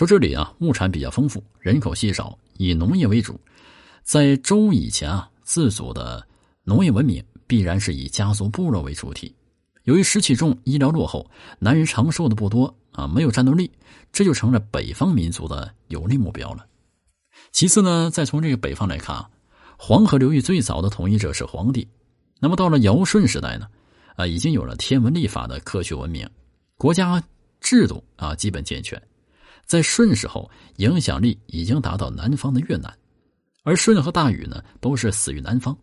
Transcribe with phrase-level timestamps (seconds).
[0.00, 3.38] 说这里啊，物产比较丰富，人口稀少，以农业为主。
[4.02, 6.26] 在周以前啊，自主的
[6.64, 9.36] 农业文明必然是以家族部落为主体。
[9.82, 13.70] 由于湿气重，医疗落后，男人长寿的不多啊，没有战斗力，
[14.10, 16.64] 这就成了北方民族的有利目标了。
[17.52, 19.28] 其次呢，再从这个北方来看啊，
[19.76, 21.86] 黄河流域最早的统一者是黄帝。
[22.38, 23.68] 那么到了尧舜时代呢，
[24.16, 26.26] 啊，已经有了天文历法的科学文明，
[26.78, 27.22] 国家
[27.60, 28.98] 制度啊基本健全。
[29.66, 32.92] 在舜时候，影响力已经达到南方的越南，
[33.62, 35.76] 而舜和大禹呢，都是死于南方，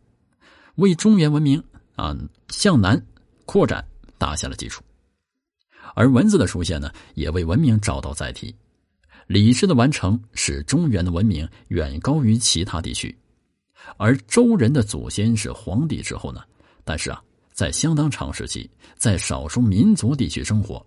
[0.75, 1.63] 为中原文明
[1.95, 2.15] 啊
[2.49, 3.01] 向南
[3.45, 3.85] 扩展
[4.17, 4.83] 打下了基础。
[5.95, 8.53] 而文字的出现呢，也为文明找到载体。
[9.27, 13.13] 礼制的完成使中原的文明远高于其他地区，
[13.97, 16.41] 而周人的祖先是黄帝之后呢？
[16.85, 17.21] 但是啊，
[17.51, 20.85] 在相当长时期，在少数民族地区生活，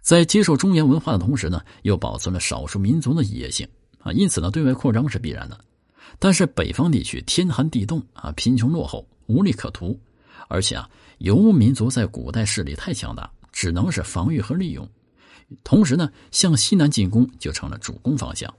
[0.00, 3.68] 在接受中原文化的同时呢，又保存了少数民族的野性
[4.00, 5.58] 啊，因此呢，对外扩张是必然的。
[6.18, 9.98] 但是北方地区天寒地冻啊，贫穷落后，无利可图，
[10.48, 14.88] 而且啊，游牧民族在古代势力太强大，只能是防御和利用。
[15.62, 18.52] 同时呢，向西南进攻就成了主攻方向。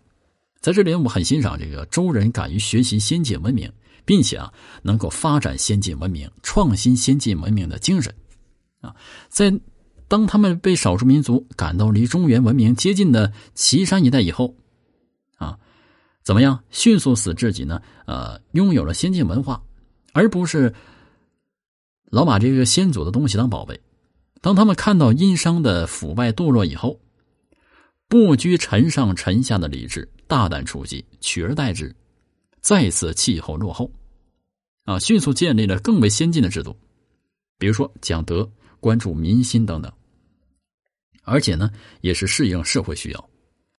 [0.59, 3.71] 在这里，我很欣赏这个周人敢于学习先进文明，
[4.05, 4.53] 并且啊，
[4.83, 8.13] 能够发展先进文明、创新先进文明的精神。
[8.81, 8.95] 啊，
[9.29, 9.51] 在
[10.09, 14.55] 当他们被少数民族赶到离中原文明接近的岐山一带以后，
[15.37, 15.57] 啊，
[16.23, 16.61] 怎么样？
[16.71, 17.81] 迅速使自己呢？
[18.05, 19.61] 呃，拥有了先进文化，
[20.11, 20.73] 而不是
[22.05, 23.79] 老把这个先祖的东西当宝贝。
[24.41, 26.99] 当他们看到殷商的腐败堕落以后，
[28.07, 31.95] 不拘臣上臣下的礼制，大胆出击，取而代之，
[32.61, 33.91] 再次气候落后，
[34.85, 36.75] 啊，迅速建立了更为先进的制度，
[37.59, 38.49] 比如说讲德、
[38.79, 39.91] 关注民心等等，
[41.23, 41.69] 而且呢，
[42.01, 43.29] 也是适应社会需要。